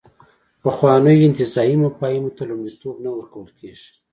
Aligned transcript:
پخوانیو 0.63 1.25
انتزاعي 1.27 1.75
مفاهیمو 1.85 2.35
ته 2.35 2.43
لومړیتوب 2.49 2.95
نه 3.05 3.09
ورکول 3.15 3.49
کېږي. 3.59 3.89